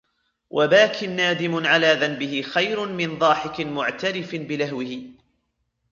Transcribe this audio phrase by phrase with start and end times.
[0.49, 5.03] وَبَاكٍ نَادِمٌ عَلَى ذَنْبِهِ خَيْرٌ مِنْ ضَاحِكٍ مُعْتَرِفٍ بِلَهْوِهِ